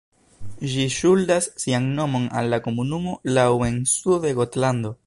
[0.71, 4.99] Ĝi ŝuldas sian nomon al la komunumo Lau en sudo de Gotlando.